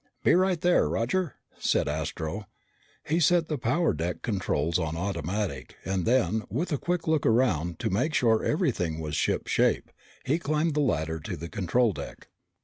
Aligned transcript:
"Be 0.23 0.33
right 0.33 0.59
there, 0.59 0.89
Roger!" 0.89 1.35
said 1.59 1.87
Astro. 1.87 2.47
He 3.05 3.19
set 3.19 3.49
the 3.49 3.57
power 3.59 3.93
deck 3.93 4.23
controls 4.23 4.79
on 4.79 4.97
automatic, 4.97 5.75
and 5.85 6.05
then, 6.07 6.41
with 6.49 6.71
a 6.71 6.79
quick 6.79 7.07
look 7.07 7.23
around 7.23 7.77
to 7.81 7.91
make 7.91 8.15
sure 8.15 8.43
everything 8.43 8.99
was 8.99 9.15
shipshape, 9.15 9.91
he 10.25 10.39
climbed 10.39 10.73
the 10.73 10.79
ladder 10.79 11.19
to 11.19 11.37
the 11.37 11.49
control 11.49 11.93
deck. 11.93 12.29